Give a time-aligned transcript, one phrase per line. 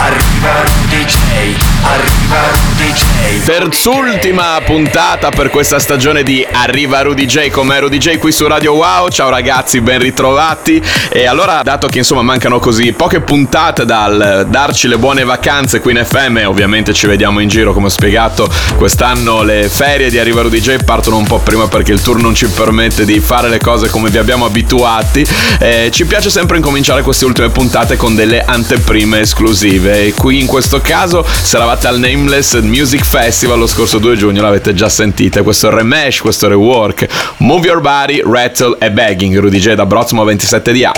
[0.00, 1.56] Arriva Rudy J.
[1.82, 3.44] Arriva Rudy J.
[3.44, 8.74] Terzultima puntata per questa stagione di Arriva Rudy J come Rudy J qui su Radio
[8.74, 9.08] Wow.
[9.08, 10.80] Ciao ragazzi, ben ritrovati.
[11.08, 15.90] E allora, dato che insomma mancano così poche puntate dal darci le buone vacanze qui
[15.90, 18.48] in FM, ovviamente ci vediamo in giro come ho spiegato.
[18.76, 22.36] Quest'anno le ferie di Arriva Rudy J partono un po' prima perché il tour non
[22.36, 25.26] ci permette di fare le cose come vi abbiamo abituati.
[25.58, 29.87] Eh, ci piace sempre incominciare queste ultime puntate con delle anteprime esclusive.
[29.90, 34.42] E qui in questo caso, se eravate al Nameless Music Festival lo scorso 2 giugno,
[34.42, 35.42] l'avete già sentita.
[35.42, 37.06] Questo remesh, questo rework.
[37.38, 39.38] Move Your Body, Rattle e Begging.
[39.38, 40.92] Rudy J da Brozzmo 27 di A.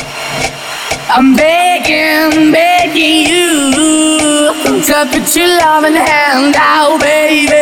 [1.17, 3.73] I'm begging, begging you
[4.85, 7.53] to put your loving hand out, baby.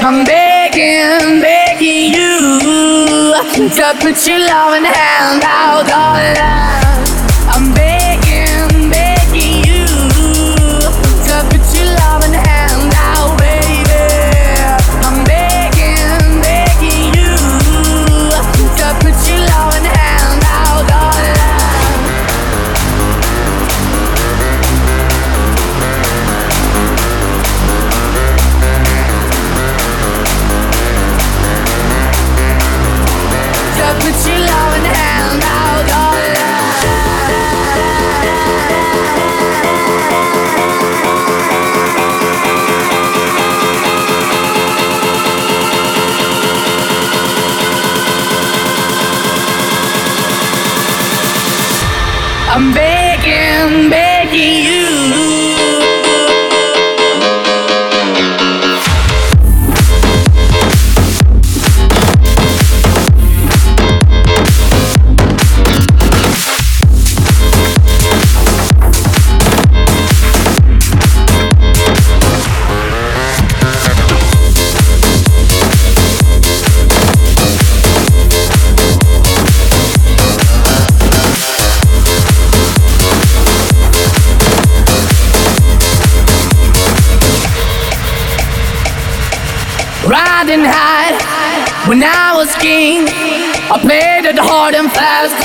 [0.00, 3.34] I'm begging, begging you
[3.70, 6.87] to put your loving hand out, darling.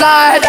[0.04, 0.46] slide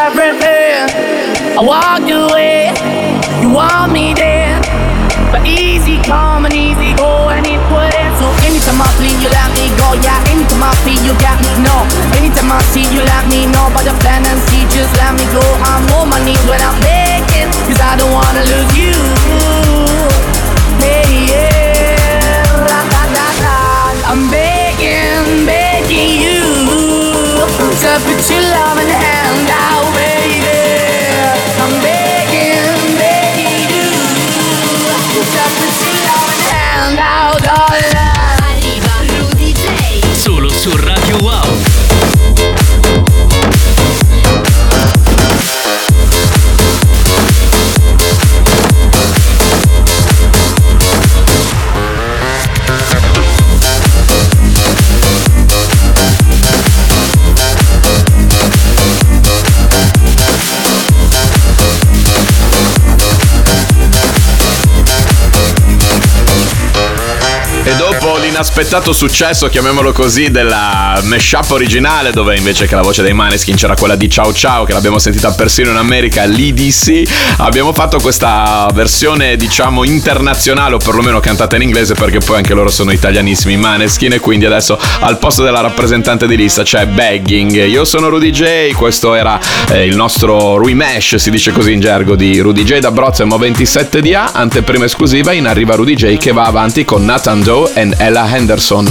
[68.35, 73.55] dopo l'inaspettato successo, chiamiamolo così, della mashup originale, dove invece che la voce dei Maneskin
[73.55, 77.03] c'era quella di Ciao Ciao, che l'abbiamo sentita persino in America, l'EDC,
[77.39, 82.71] abbiamo fatto questa versione, diciamo, internazionale, o perlomeno cantata in inglese, perché poi anche loro
[82.71, 87.67] sono italianissimi, Maneskin, e quindi adesso al posto della rappresentante di lista c'è Begging.
[87.67, 89.39] Io sono Rudy J, questo era
[89.71, 94.01] eh, il nostro remesh, si dice così in gergo, di Rudy J da Brozzemo 27
[94.01, 97.95] di A, anteprima esclusiva, in arriva Rudy J che va avanti con Nathan Doe e
[97.99, 98.87] Ella Henderson.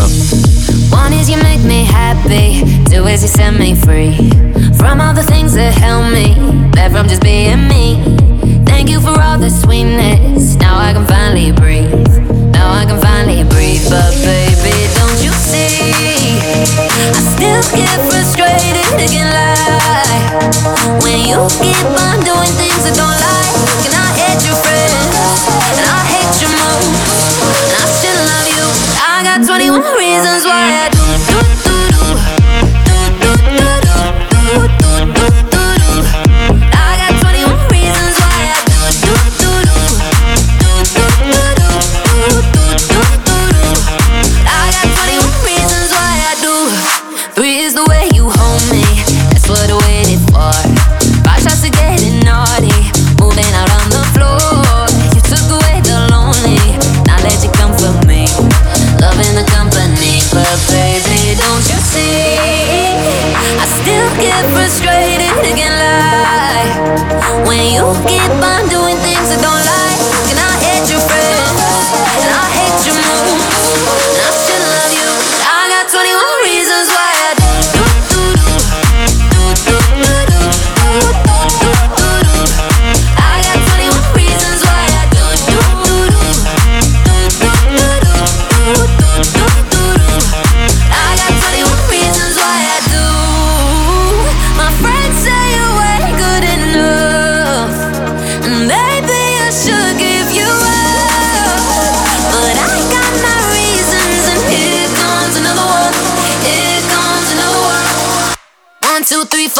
[0.91, 4.15] One is you make me happy, two is you set me free
[4.77, 6.35] from all the things that held me
[6.71, 8.01] back from just being me.
[8.65, 10.55] Thank you for all the sweetness.
[10.55, 11.93] Now I can finally breathe.
[12.51, 13.85] Now I can finally breathe.
[13.89, 15.81] But baby, don't you see?
[16.77, 23.42] I still get frustrated, thinking lie when you keep on doing things I don't like.
[29.81, 30.92] Reasons why I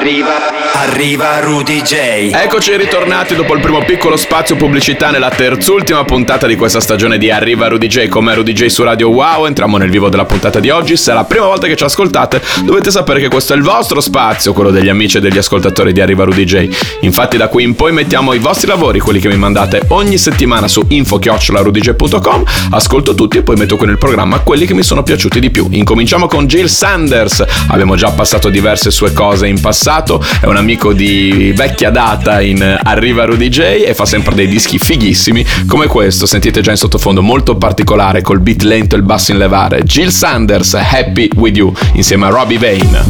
[0.00, 0.59] arriva,
[1.00, 2.30] arriva Rudy J.
[2.30, 7.30] Eccoci ritornati dopo il primo piccolo spazio pubblicità nella terzultima puntata di questa stagione di
[7.30, 9.46] Arriva Rudy J come Rudy J su Radio Wow.
[9.46, 10.98] Entriamo nel vivo della puntata di oggi.
[10.98, 14.02] Se è la prima volta che ci ascoltate, dovete sapere che questo è il vostro
[14.02, 16.68] spazio, quello degli amici e degli ascoltatori di Arriva Rudy J.
[17.00, 20.68] Infatti, da qui in poi mettiamo i vostri lavori, quelli che mi mandate ogni settimana
[20.68, 22.44] su info-rudyj.com.
[22.72, 25.66] Ascolto tutti e poi metto qui nel programma quelli che mi sono piaciuti di più.
[25.70, 27.42] Incominciamo con Jill Sanders.
[27.68, 30.22] Abbiamo già passato diverse sue cose in passato.
[30.42, 34.78] È un amico di vecchia data in Arriva Rudy J e fa sempre dei dischi
[34.78, 36.26] fighissimi come questo.
[36.26, 39.82] Sentite già in sottofondo molto particolare col beat lento e il basso in levare.
[39.82, 43.04] Jill Sanders, Happy With You, insieme a Robbie Vane.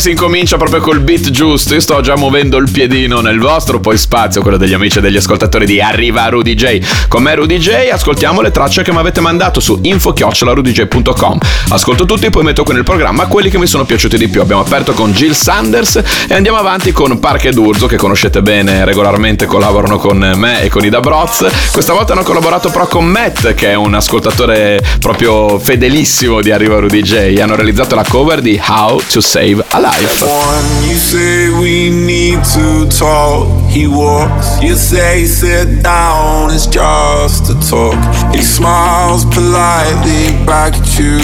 [0.00, 1.74] Si incomincia proprio col beat giusto.
[1.74, 5.18] Io sto già muovendo il piedino nel vostro poi spazio, quello degli amici e degli
[5.18, 7.06] ascoltatori di Arriva Rudy J.
[7.06, 11.38] Con me Rudy J, ascoltiamo le tracce che mi avete mandato su info-rudyj.com.
[11.68, 14.40] Ascolto tutti e poi metto qui nel programma quelli che mi sono piaciuti di più.
[14.40, 18.86] Abbiamo aperto con Jill Sanders e andiamo avanti con Park ed Urzo, che conoscete bene,
[18.86, 21.46] regolarmente collaborano con me e con Ida Broz.
[21.72, 26.78] Questa volta hanno collaborato però con Matt, che è un ascoltatore proprio fedelissimo di Arriva
[26.78, 27.38] Rudy J.
[27.38, 29.89] Hanno realizzato la cover di How to Save a Life.
[29.90, 33.48] One, you say we need to talk.
[33.68, 37.98] He walks, you say sit down, it's just a talk.
[38.34, 41.18] He smiles politely back at you.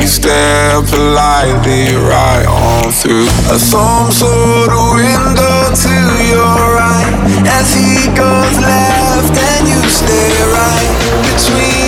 [0.00, 5.94] You stare politely right on through a some sort of window to
[6.32, 7.12] your right.
[7.58, 10.92] As he goes left, and you stay right
[11.28, 11.85] between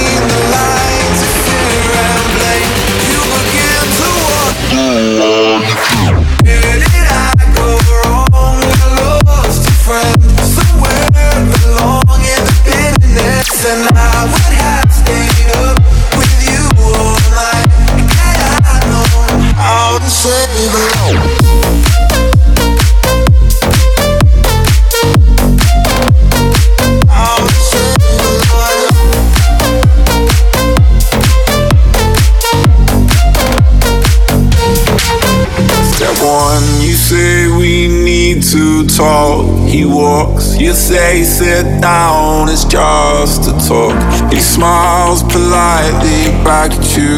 [38.55, 39.69] need to talk.
[39.69, 44.33] He walks, you say sit down, it's just a talk.
[44.33, 47.17] He smiles politely back at you.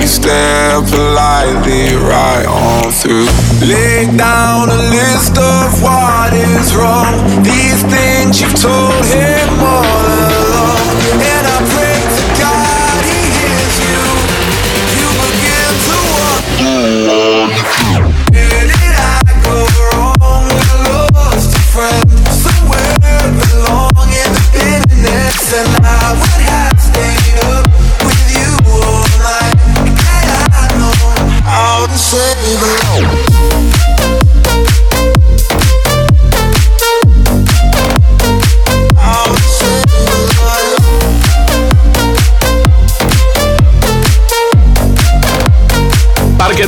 [0.00, 3.26] You stare politely right on through.
[3.66, 7.42] Lay down a list of what is wrong.
[7.42, 10.45] These things you've told him all along.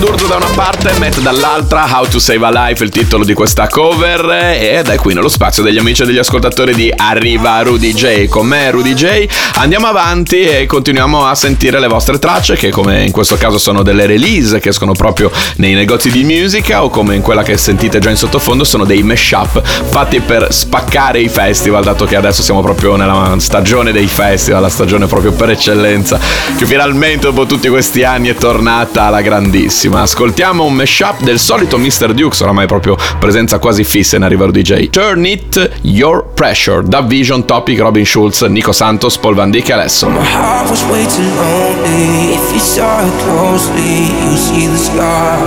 [0.00, 3.66] que da una parte, Matt dall'altra, How to Save a Life, il titolo di questa
[3.66, 8.28] cover ed è qui nello spazio degli amici e degli ascoltatori di Arriva Rudy J.
[8.28, 9.26] Con me Rudy J.
[9.54, 13.82] Andiamo avanti e continuiamo a sentire le vostre tracce che come in questo caso sono
[13.82, 17.98] delle release che escono proprio nei negozi di musica o come in quella che sentite
[17.98, 22.60] già in sottofondo sono dei mashup fatti per spaccare i festival dato che adesso siamo
[22.60, 26.20] proprio nella stagione dei festival, la stagione proprio per eccellenza
[26.54, 30.06] che finalmente dopo tutti questi anni è tornata alla grandissima.
[30.18, 32.12] Ascoltiamo un mashup del solito Mr.
[32.12, 34.90] Dukes, oramai proprio presenza quasi fissa in Arriva DJ.
[34.90, 39.72] Turn It Your Pressure, da Vision Topic, Robin Schulz, Nico Santos, Paul Van Dyk e
[39.74, 40.08] Alesso.
[40.08, 42.32] My heart was way too lonely.
[42.32, 45.38] If you saw it closely, you see the scar.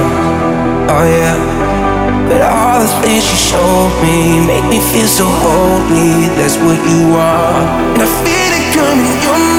[0.87, 1.35] Oh yeah.
[2.29, 6.29] But all the things you showed me make me feel so holy.
[6.37, 7.59] That's what you are.
[7.91, 9.21] And I feel it coming.
[9.21, 9.50] You're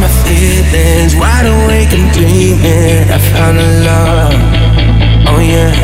[0.00, 3.04] my feelings, wide awake and dreaming.
[3.12, 4.34] I found a love,
[5.28, 5.76] oh yeah.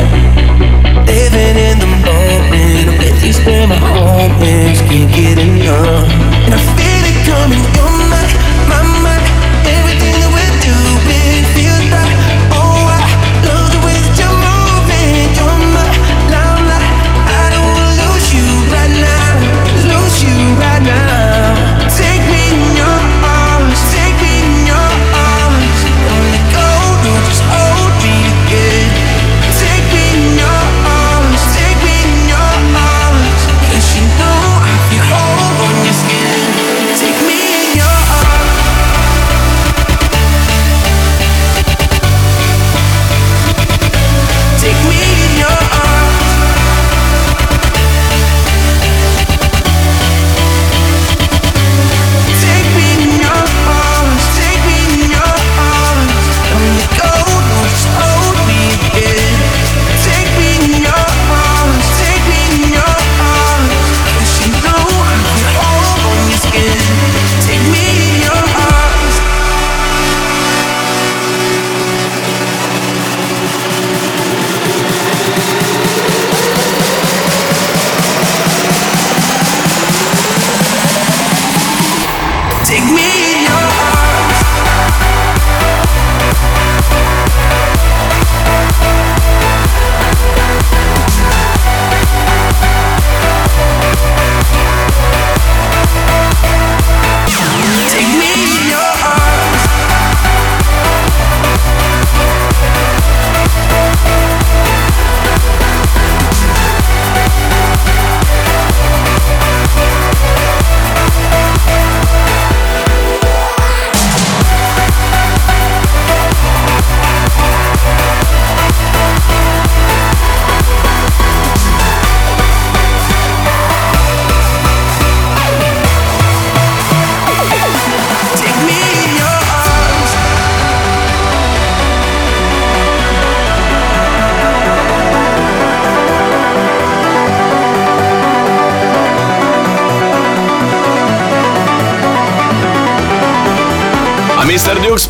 [1.05, 3.79] Living in the moment, a place where my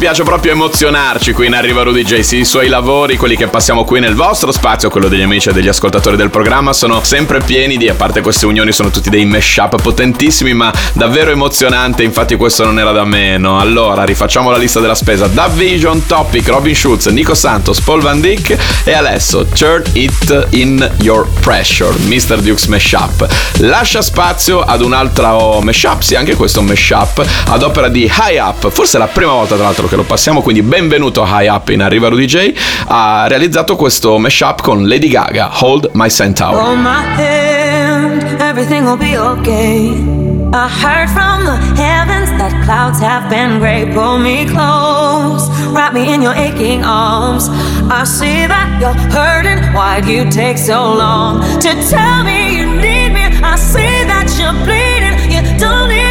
[0.07, 2.21] piace proprio emozionarci qui in Arriva Rudy J.
[2.21, 5.51] Sì, i suoi lavori, quelli che passiamo qui nel vostro spazio, quello degli amici e
[5.51, 9.25] degli ascoltatori del programma, sono sempre pieni di, a parte queste unioni, sono tutti dei
[9.25, 12.03] mashup potentissimi, ma davvero emozionante.
[12.03, 13.59] Infatti, questo non era da meno.
[13.59, 18.21] Allora, rifacciamo la lista della spesa: Da Vision, Topic, Robin Schulz, Nico Santos, Paul Van
[18.21, 22.39] Dyck e adesso Turn It in Your Pressure, Mr.
[22.39, 23.27] Dukes Mashup.
[23.57, 28.71] Lascia spazio ad un altro mashup, sì, anche questo mashup ad opera di High Up.
[28.71, 30.41] Forse è la prima volta, tra l'altro, che lo passiamo.
[30.41, 32.53] Quindi, benvenuto High Up in Arriva Rudy J.
[32.87, 36.53] Ha realizzato questo mashup con Lady Gaga, Hold My Centaur.
[36.53, 40.15] Hold my hand, everything will be okay.
[40.53, 43.85] I heard from the heavens that clouds have been gray.
[43.91, 47.49] Pull me close, wrap me in your aching arms.
[47.89, 49.73] I see that you're hurting.
[49.73, 53.25] Why'd you take so long to tell me you need me?
[53.43, 55.17] I see that you're bleeding.
[55.29, 56.06] You don't need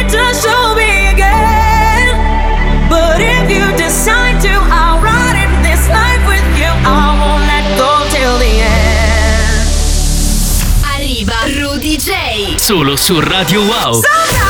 [12.67, 14.01] Solo su Radio Wow.
[14.01, 14.46] Tonight,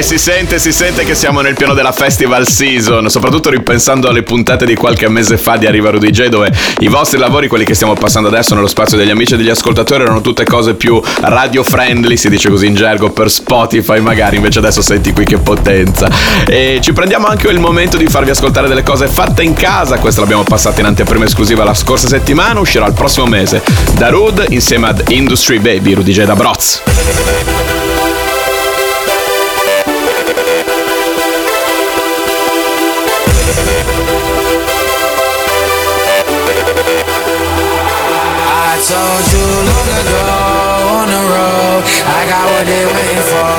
[0.00, 4.22] Eh, si sente, si sente che siamo nel pieno della festival season, soprattutto ripensando alle
[4.22, 7.74] puntate di qualche mese fa di Arriva Rudy J, dove i vostri lavori, quelli che
[7.74, 11.62] stiamo passando adesso nello spazio degli amici e degli ascoltatori, erano tutte cose più radio
[11.62, 16.08] friendly, si dice così in gergo, per Spotify magari, invece adesso senti qui che potenza.
[16.46, 20.22] E ci prendiamo anche il momento di farvi ascoltare delle cose fatte in casa, questa
[20.22, 23.62] l'abbiamo passata in anteprima esclusiva la scorsa settimana, uscirà il prossimo mese
[23.98, 27.89] da Rud insieme ad Industry Baby, Rudy J da Broz.
[38.80, 40.24] Told you long ago
[40.96, 43.52] on the road, I got what they waiting for.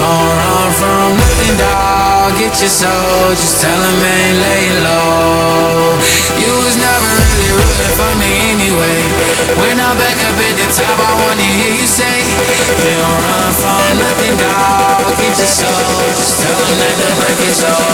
[0.00, 2.32] Don't run from nothing, dog.
[2.40, 6.00] Get your soul, just tell them ain't laying low.
[6.40, 9.00] You was never really rooting for me anyway.
[9.60, 12.16] When I'm back up at the top, I wanna hear you say,
[12.80, 15.04] You don't run from nothing, dog.
[15.20, 17.91] Get your soul, just tell them that the break is over.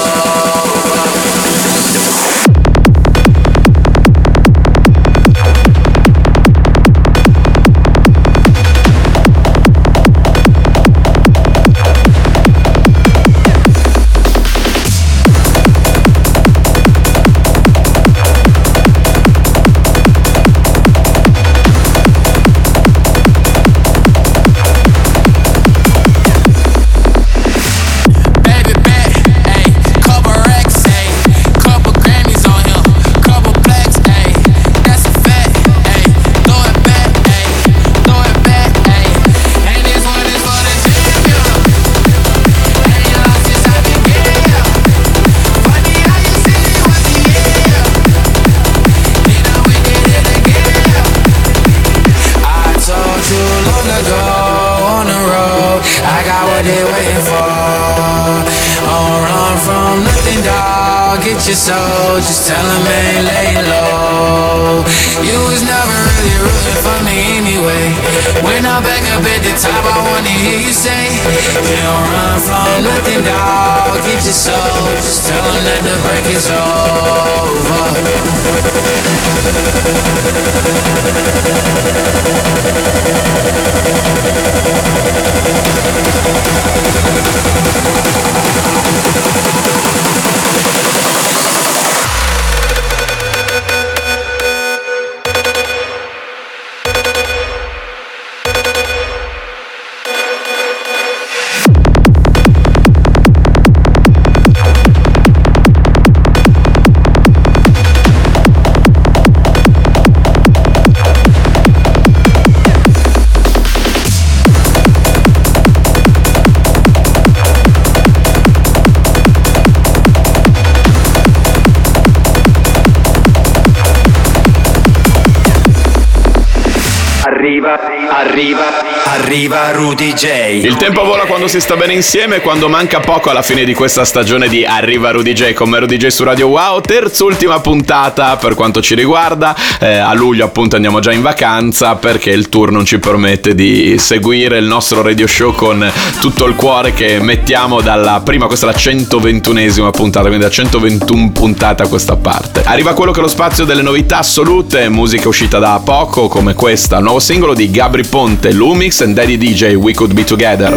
[129.38, 130.64] Arriva Rudy J.
[130.64, 134.05] Il tempo vola quando si sta bene insieme quando manca poco alla fine di questa
[134.05, 138.83] stagione di Arriva Rudy J come Rudy J su Radio Wow, terz'ultima puntata per quanto
[138.83, 139.55] ci riguarda.
[139.79, 143.96] Eh, a luglio appunto andiamo già in vacanza perché il tour non ci permette di
[143.98, 145.88] seguire il nostro radio show con
[146.20, 151.31] tutto il cuore che mettiamo dalla prima, questa è la 121esima puntata, quindi da 121
[151.31, 152.62] puntate a questa parte.
[152.64, 156.98] Arriva quello che è lo spazio delle novità assolute, musica uscita da poco come questa,
[156.98, 160.71] nuovo singolo di Gabri Ponte, Lumix and Daddy DJ, We Could Be Together.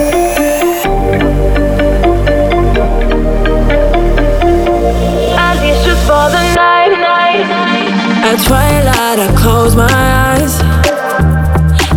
[8.43, 10.59] Twilight, I close my eyes.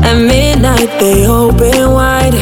[0.04, 2.34] At midnight, they open wide.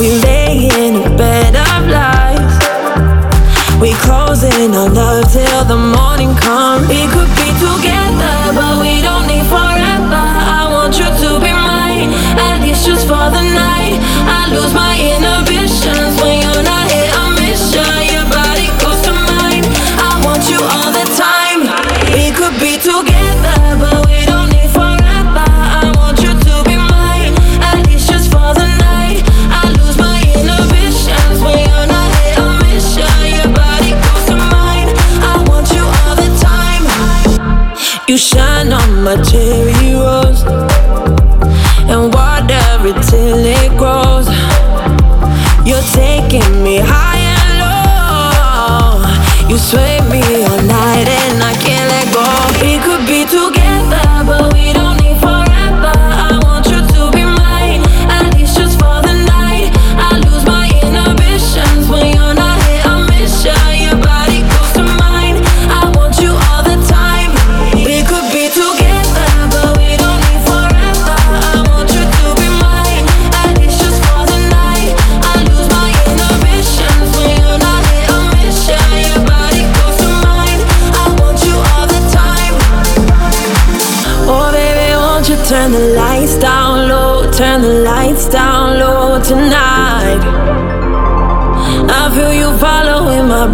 [0.00, 2.54] We lay in a bed of lies.
[3.80, 6.88] We closing our love till the morning comes.
[6.88, 8.85] We could be together, but we
[39.06, 39.45] my cherry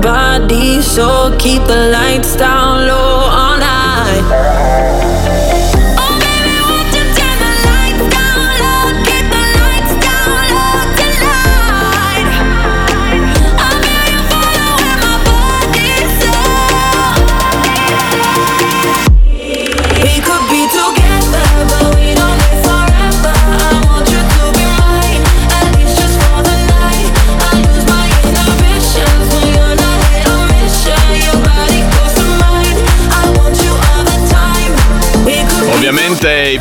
[0.00, 3.31] body, so keep the lights down low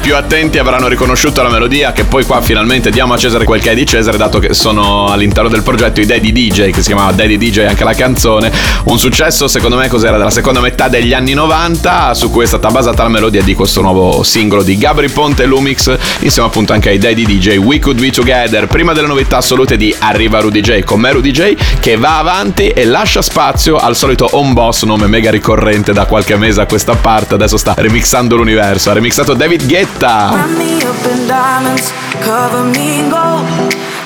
[0.02, 3.72] più attenti avranno riconosciuto la melodia che poi qua finalmente diamo a Cesare quel che
[3.72, 7.12] è di Cesare dato che sono all'interno del progetto i Daddy DJ che si chiamava
[7.12, 8.52] Daddy DJ anche la canzone.
[8.86, 10.18] Un successo secondo me cos'era?
[10.18, 13.82] Della seconda metà degli anni 90 su cui è stata basata la melodia di questo
[13.82, 18.00] nuovo singolo di Gabri Ponte e Lumix insieme appunto anche ai Daddy DJ We Could
[18.00, 21.96] Be Together prima delle novità assolute di Arriva Rudy J con me Rudy J che
[21.98, 26.62] va avanti e lascia spazio al solito home boss nome mega ricorrente da qualche mese
[26.62, 27.36] a questa parte.
[27.36, 28.90] Adesso sta remixando l'universo.
[28.90, 31.92] Ha remixato David Guetta Wrap me up in diamonds,
[32.24, 33.46] cover me in gold.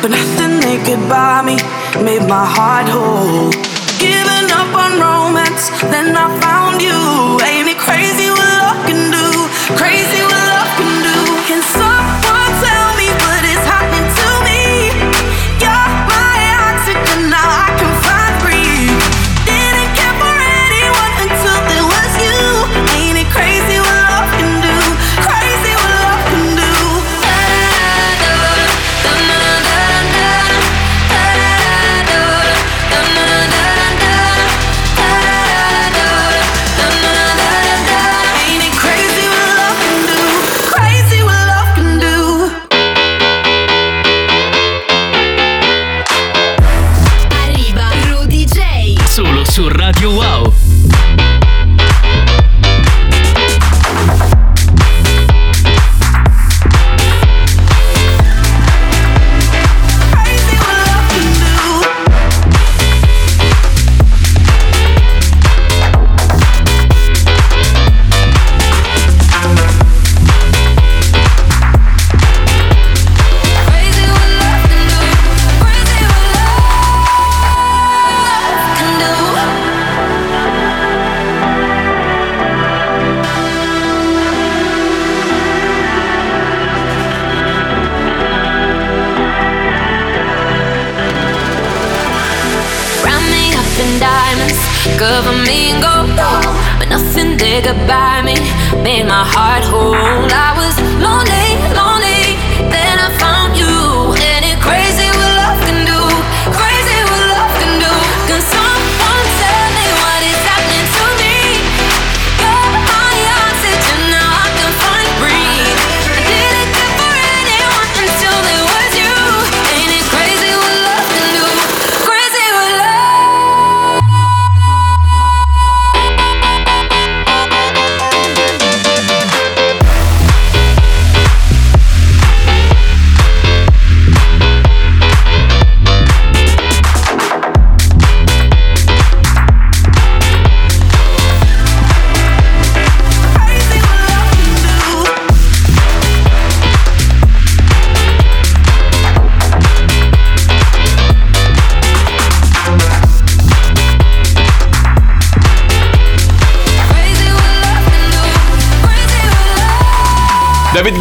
[0.01, 1.57] But nothing they could buy me
[2.03, 3.51] made my heart whole.
[3.99, 6.54] Giving up on romance, then I found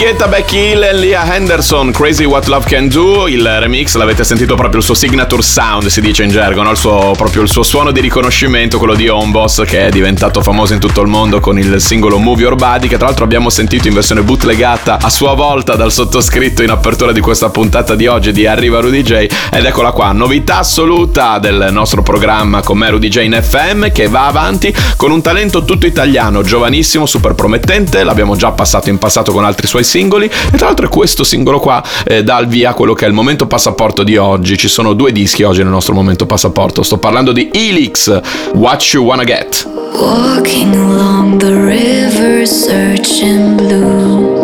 [0.05, 4.55] Guetta, Becky Hill e Leah Henderson, Crazy What Love Can Do, il remix l'avete sentito
[4.55, 6.73] proprio il suo signature sound, si dice in gergo, no?
[6.73, 10.75] il suo, proprio il suo suono di riconoscimento, quello di Homeboss che è diventato famoso
[10.75, 13.89] in tutto il mondo con il singolo Move Your Body che tra l'altro abbiamo sentito
[13.89, 18.31] in versione bootlegata a sua volta dal sottoscritto in apertura di questa puntata di oggi
[18.31, 23.09] di Arriva Rudy J ed eccola qua, novità assoluta del nostro programma con me Rudy
[23.09, 28.37] J in FM che va avanti con un talento tutto italiano, giovanissimo, super promettente, l'abbiamo
[28.37, 32.25] già passato in passato con altri suoi singoli e tra l'altro questo singolo qua eh,
[32.25, 34.57] dà il via a quello che è il momento passaporto di oggi.
[34.57, 36.83] Ci sono due dischi oggi nel nostro momento passaporto.
[36.83, 38.21] Sto parlando di Elix,
[38.55, 39.69] What You Wanna Get.
[39.95, 44.43] Walking along the river, searching blue.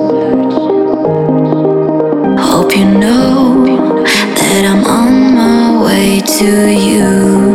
[2.39, 3.65] Hope you know
[4.37, 7.50] that I'm on my way to you.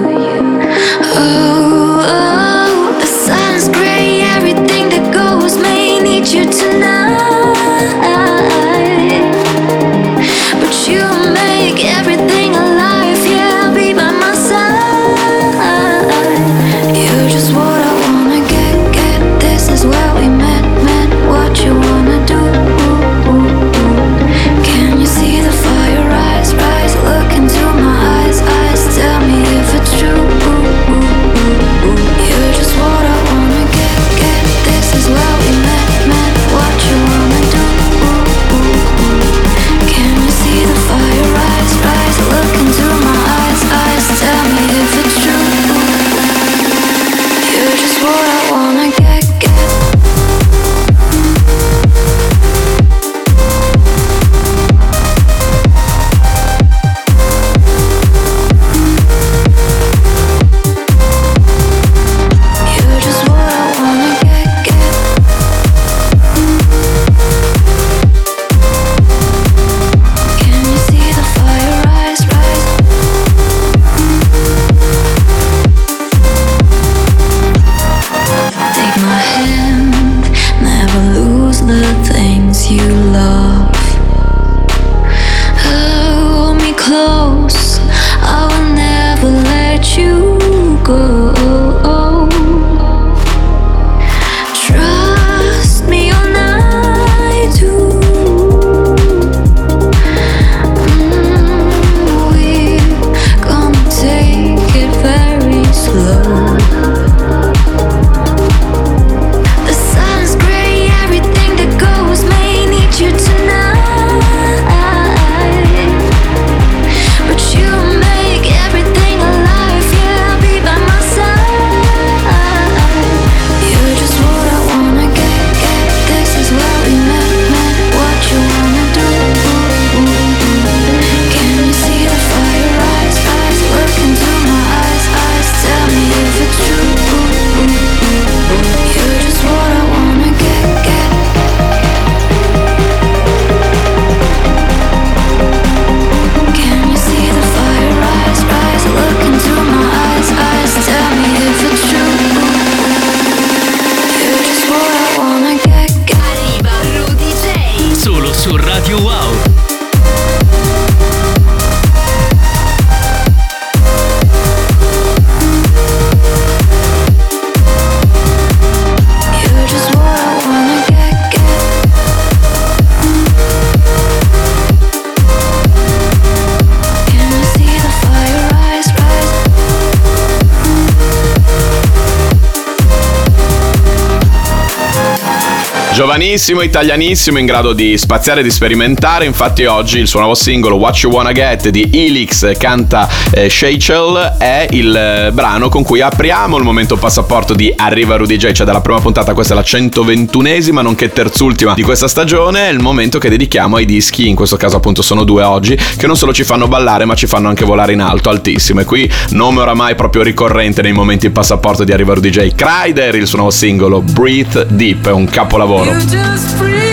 [185.96, 189.24] Giovanissimo, italianissimo, in grado di spaziare e di sperimentare.
[189.24, 194.36] Infatti, oggi il suo nuovo singolo What You Wanna Get di Elix canta eh, Shachel
[194.38, 198.52] è il eh, brano con cui apriamo il momento passaporto di Arriva Rudy J.
[198.52, 202.68] Cioè, dalla prima puntata, questa è la 121esima, nonché terzultima di questa stagione.
[202.68, 206.08] È il momento che dedichiamo ai dischi, in questo caso, appunto, sono due oggi, che
[206.08, 208.82] non solo ci fanno ballare, ma ci fanno anche volare in alto, altissimo.
[208.82, 212.54] E qui, nome oramai proprio ricorrente nei momenti passaporto di Arriva Rudy J.
[212.54, 215.85] Kryder, il suo nuovo singolo Breathe Deep, è un capolavoro.
[215.86, 216.85] You just breathe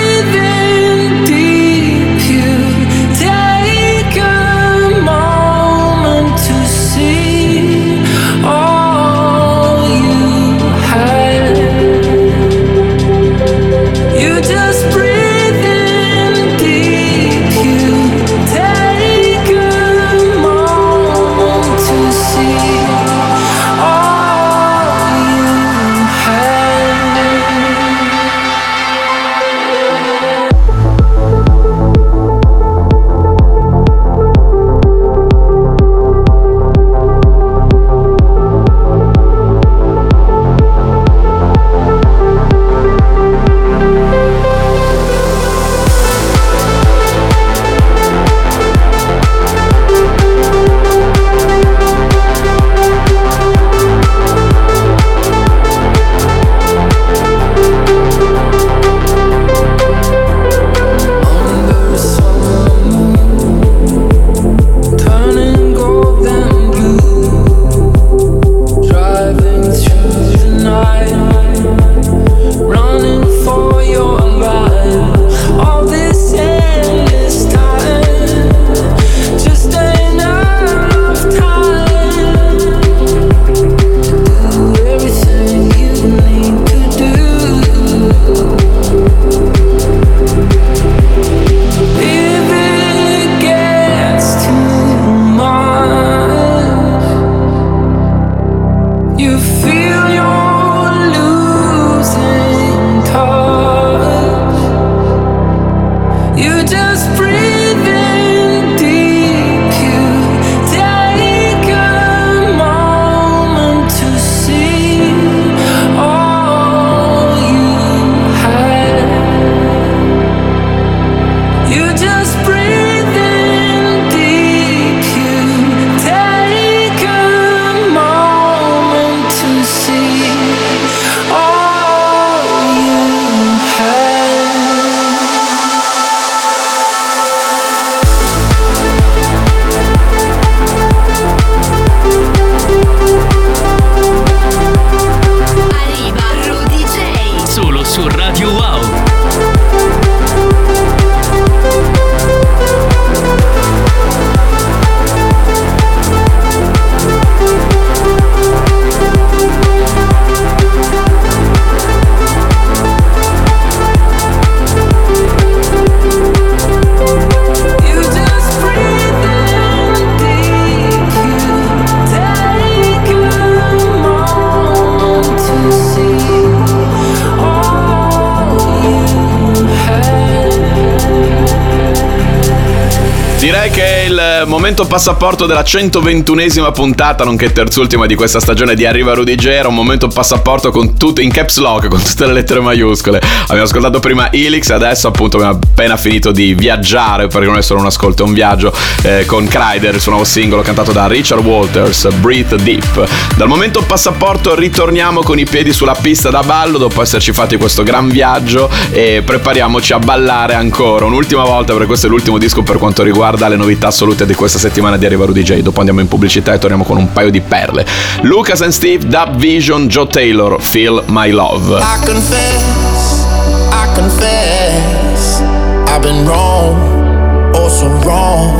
[184.73, 189.47] momento passaporto della 121esima puntata, nonché terzultima di questa stagione di Arriva Rudy J.
[189.49, 193.21] Era un momento passaporto con tutte, in caps lock, con tutte le lettere maiuscole.
[193.43, 197.81] Abbiamo ascoltato prima Elix, adesso appunto abbiamo appena finito di viaggiare, perché non è solo
[197.81, 201.45] un ascolto, è un viaggio, eh, con Kryder, il suo nuovo singolo cantato da Richard
[201.45, 203.07] Walters, Breathe Deep.
[203.37, 207.83] Dal momento passaporto ritorniamo con i piedi sulla pista da ballo, dopo esserci fatti questo
[207.83, 211.05] gran viaggio e prepariamoci a ballare ancora.
[211.05, 214.61] Un'ultima volta, perché questo è l'ultimo disco per quanto riguarda le novità assolute di questa
[214.63, 215.61] settimana di Arriva Rudy J.
[215.61, 217.85] Dopo andiamo in pubblicità e torniamo con un paio di perle.
[218.21, 221.81] Lucas and Steve, Dub Vision, Joe Taylor, Feel My Love.
[221.81, 223.27] I confess,
[223.73, 225.41] I confess,
[225.89, 228.55] I've been wrong, oh so wrong.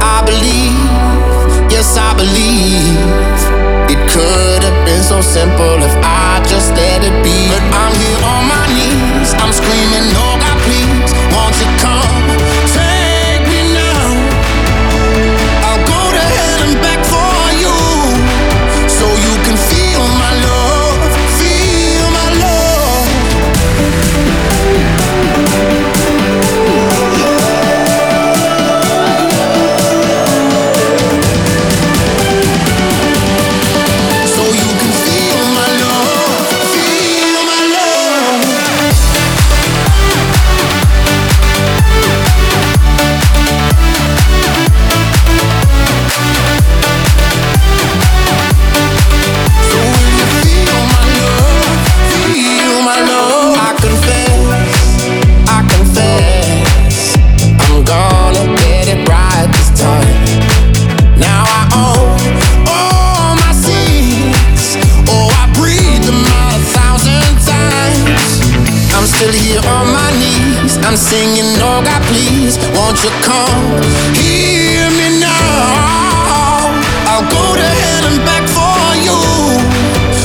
[0.00, 0.78] I believe,
[1.70, 2.94] yes I believe,
[3.90, 7.48] it could have been so simple if I just let it be.
[7.50, 10.03] But I'm here on my knees, I'm screaming,
[70.96, 71.16] So
[72.76, 72.94] oh
[73.26, 73.82] come,
[74.14, 76.70] hear me now.
[77.10, 79.18] I'll go to hell and back for you.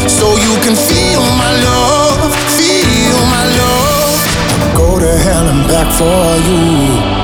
[0.07, 4.13] So you can feel my love, feel my love.
[4.61, 7.20] I'll go to hell and back for you.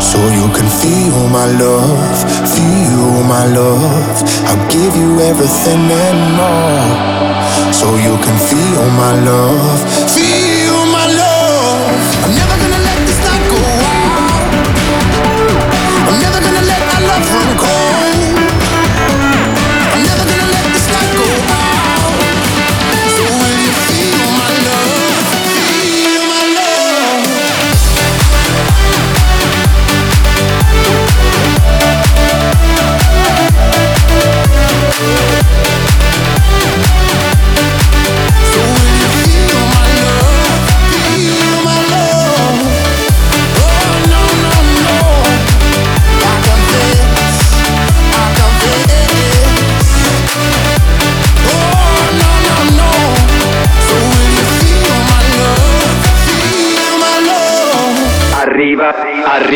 [0.00, 2.16] So you can feel my love,
[2.48, 4.24] feel my love.
[4.48, 7.16] I'll give you everything and more.
[7.72, 9.80] So you can feel my love,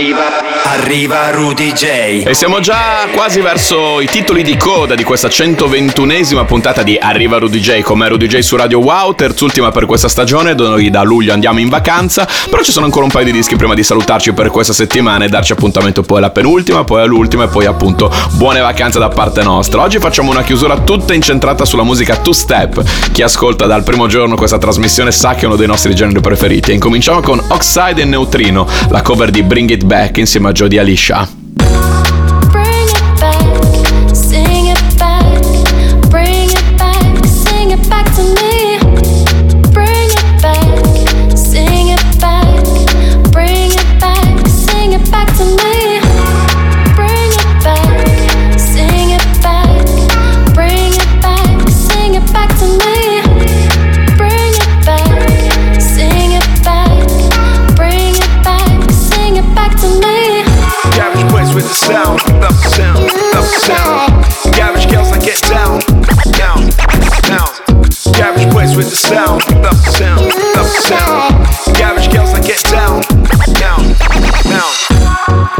[0.00, 0.49] arriva,
[0.90, 2.24] arriva Rudy J.
[2.26, 7.38] E siamo già quasi verso i titoli di coda di questa 121esima puntata di Arriva
[7.38, 11.02] Rudy J come Rudy J su Radio Wow, terzultima per questa stagione, dove noi da
[11.02, 14.32] luglio andiamo in vacanza, però ci sono ancora un paio di dischi prima di salutarci
[14.32, 18.58] per questa settimana e darci appuntamento poi alla penultima, poi all'ultima e poi appunto buone
[18.58, 19.82] vacanze da parte nostra.
[19.82, 22.82] Oggi facciamo una chiusura tutta incentrata sulla musica two step.
[23.12, 26.72] Chi ascolta dal primo giorno questa trasmissione sa che è uno dei nostri generi preferiti.
[26.72, 30.78] E incominciamo con Oxide e Neutrino, la cover di Bring It Back insieme a Jodie
[30.80, 31.28] Alixá.
[63.50, 64.12] Sound,
[64.90, 65.80] girls that get down,
[68.52, 69.72] boys with the sound, the
[70.64, 71.46] sound,
[72.12, 73.19] girls that get down.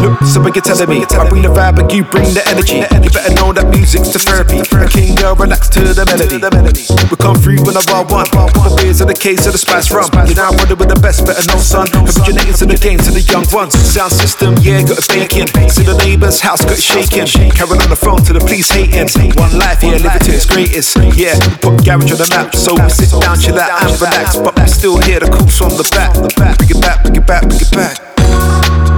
[0.01, 2.81] Look, so what you're telling me I bring the vibe and you bring the energy.
[2.81, 4.65] You better know that music's the therapy.
[4.65, 6.89] A king girl, relax to the melody.
[7.13, 8.25] We come through when I one.
[8.33, 10.09] The beers and the case of the spice rum.
[10.25, 11.85] You're now running with the best, better know son.
[11.93, 13.77] Originating to the game, to the young ones.
[13.77, 15.53] Sound system, yeah, got it baking.
[15.53, 17.29] To the neighbour's house, got it shaking.
[17.53, 19.13] Carrying on the phone to the police hating.
[19.37, 20.97] One life, yeah, live it to its greatest.
[21.13, 24.41] Yeah, put garage on the map So we sit down, chill out and relax.
[24.41, 26.17] But we still hear the coops from the back.
[26.41, 28.90] Bring it back, bring it back, bring it back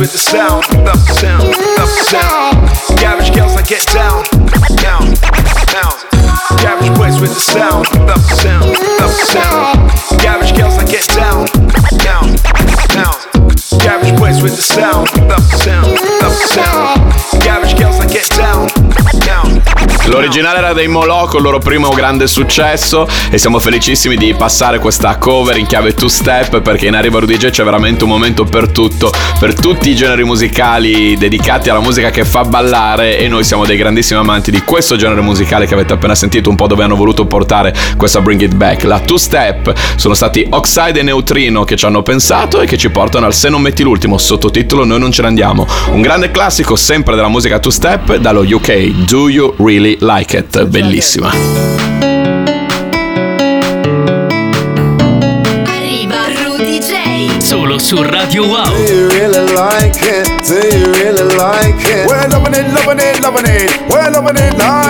[0.00, 2.56] with the sound, the sound, the sound.
[2.96, 4.24] Garage girls that get down,
[4.80, 5.12] down,
[5.68, 5.92] down.
[6.64, 7.84] Garage boys with the sound,
[8.40, 8.64] sound,
[9.28, 9.76] sound.
[10.24, 11.44] Garage girls that get down,
[12.00, 12.32] down,
[12.96, 13.12] down.
[13.84, 15.59] Garage boys with the sound, the sound,
[20.20, 24.78] L'originale era dei Molò con il loro primo grande successo e siamo felicissimi di passare
[24.78, 28.44] questa cover in chiave two step perché in Arriva Rudy J c'è veramente un momento
[28.44, 33.44] per tutto, per tutti i generi musicali dedicati alla musica che fa ballare e noi
[33.44, 36.84] siamo dei grandissimi amanti di questo genere musicale che avete appena sentito, un po' dove
[36.84, 38.82] hanno voluto portare questa Bring It Back.
[38.84, 42.90] La two step sono stati Oxide e Neutrino che ci hanno pensato e che ci
[42.90, 45.66] portano al Se non metti l'ultimo sottotitolo Noi non ce ne andiamo.
[45.92, 50.64] Un grande classico sempre della musica two step dallo UK, Do You Really Like It?
[50.64, 51.30] Bellissima.
[55.68, 57.40] Arriva Rudy J.
[57.40, 58.74] Solo su Radio Wow.
[58.74, 60.28] Do you really like it?
[60.48, 62.08] Do you really like it?
[62.08, 63.70] We're loving it, loving it, loving it.
[63.88, 64.89] We're loving it like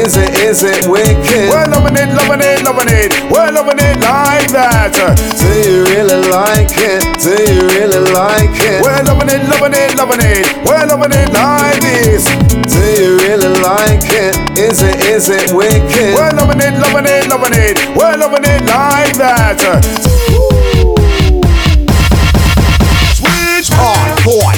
[0.00, 1.52] Is it, is it wicked?
[1.52, 3.12] We're loving it, loving it, loving it.
[3.28, 4.96] We're loving it like that.
[4.96, 7.04] Do you really like it?
[7.20, 8.80] Do you really like it?
[8.80, 10.48] We're loving it, loving it, loving it.
[10.64, 12.24] We're loving it like this.
[12.64, 14.40] Do you really like it?
[14.56, 16.16] Is it, is it wicked?
[16.16, 17.76] We're loving it, loving it, loving it.
[17.92, 19.60] We're loving it like that.
[19.60, 20.79] Switch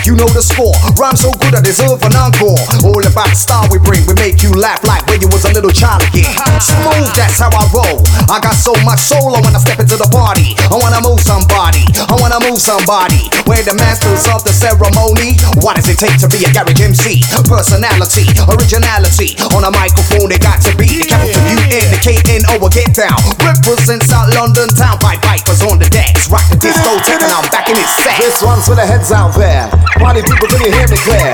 [0.07, 0.75] you know the score.
[0.99, 2.59] Rhyme so good I deserve an encore.
[2.83, 5.53] All about the style we bring, we make you laugh like when you was a
[5.55, 6.33] little child again.
[6.59, 8.03] Smooth, that's how I roll.
[8.27, 10.59] I got so much soul, when I wanna step into the party.
[10.71, 13.31] I wanna move somebody, I wanna move somebody.
[13.47, 15.39] We're the masters of the ceremony.
[15.63, 17.23] What does it take to be a garage MC?
[17.47, 19.39] Personality, originality.
[19.55, 22.59] On a microphone, it got to be the capital U N, the K N O,
[22.69, 23.19] get down.
[23.43, 26.27] Represent South London town, pipe pipers on the decks.
[26.31, 28.19] Rock the discotheque, and I'm back in its set.
[28.19, 29.71] This one's for the heads out there.
[30.01, 31.33] Party people, can you hear me clear?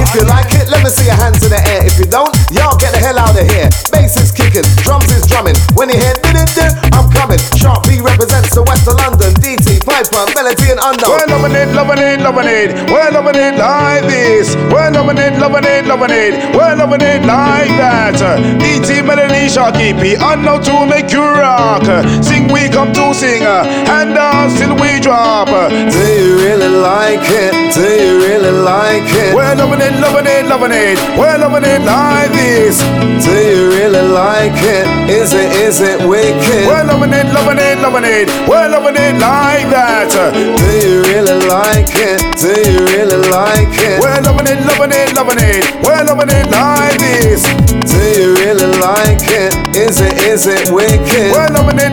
[0.00, 1.86] If you like it, let me see your hands in the air.
[1.86, 3.70] If you don't, y'all get the hell out of here.
[3.92, 5.54] Bass is kicking, drums is drumming.
[5.74, 7.38] When you hear did it, I'm coming.
[7.54, 9.34] Sharp B represents the west of London.
[9.38, 11.10] DT, Piper, Melody, and Unknown.
[11.10, 12.68] We're loving it, loving it, loving it.
[12.90, 14.56] We're loving it like this.
[14.72, 16.32] We're loving it, loving it, loving it.
[16.54, 18.18] We're loving it like that.
[18.58, 21.86] DT, Melody, Sharky P, Unknown to make you rock.
[22.24, 23.42] Sing, we come to sing.
[23.46, 25.48] And dance till we drop.
[25.70, 27.54] Do you really like it?
[27.74, 29.34] Do really like it?
[29.34, 30.96] We're loving it, loving it, loving it.
[31.18, 32.80] We're loving it like this.
[33.24, 34.86] Do you really like it?
[35.10, 36.64] Is it, is it wicked?
[36.66, 38.28] We're loving it, loving it, loving it.
[38.48, 40.08] We're loving it like that.
[40.32, 42.18] Do you really like it?
[42.40, 44.00] Do you really like it?
[44.00, 45.62] We're loving it, loving it, loving it.
[45.84, 47.44] We're loving it like this.
[47.84, 49.52] Do you really like it?
[49.76, 51.32] Is it, is it wicked?
[51.32, 51.92] We're loving it,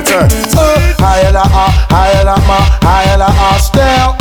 [0.00, 0.56] like that.
[0.56, 4.19] Uh, higher la ah, higher la ma, higher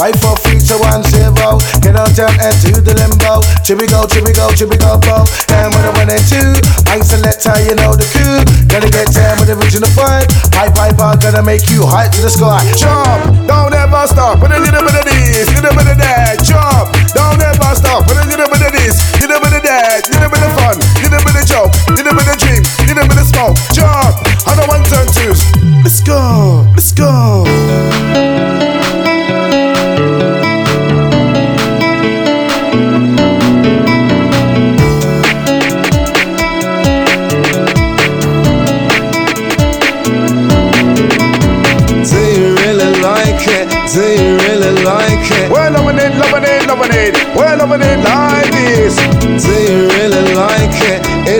[0.00, 0.06] go.
[0.06, 1.60] Fight for future one zero.
[1.84, 3.44] Get on down and do the limbo.
[3.60, 5.28] Chibi go, chibi go, chibi go, bo.
[5.52, 6.56] And with a one and two,
[6.88, 8.40] I selector, you know the coup.
[8.68, 10.28] Gotta get down with the original fight.
[10.52, 12.64] Pipe, pipe, I gotta make you high to the sky.
[12.80, 14.40] Jump, don't ever stop.
[14.40, 16.40] With a little bit of this, little bit of that.
[16.40, 18.08] Jump, don't ever stop.
[18.08, 20.08] With a little bit of this, little bit of that.
[20.08, 23.28] Little bit of fun, little bit of joke, little bit of dream, little bit of
[23.28, 23.56] smoke.
[23.76, 24.16] Jump,
[24.48, 25.44] I don't want turn twos.
[25.84, 28.69] Let's go, let's go.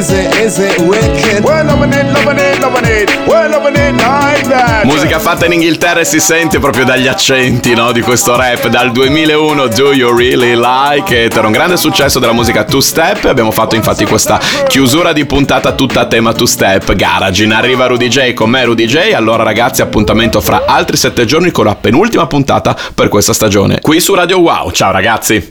[0.00, 1.44] Is it, is it wicked?
[1.44, 3.10] We're loving it, loving it, loving it.
[3.26, 4.84] We're loving it like that.
[4.84, 8.68] Musica fatta in Inghilterra e si sente proprio dagli accenti no, di questo rap.
[8.68, 11.36] Dal 2001 Do You Really Like It?
[11.36, 13.26] Era un grande successo della musica two step.
[13.26, 16.94] Abbiamo fatto infatti questa chiusura di puntata tutta a tema two step.
[16.94, 19.12] Garage in arriva Rudy J con me Rudy J.
[19.12, 23.80] Allora ragazzi appuntamento fra altri sette giorni con la penultima puntata per questa stagione.
[23.82, 24.70] Qui su Radio Wow.
[24.70, 25.46] Ciao ragazzi.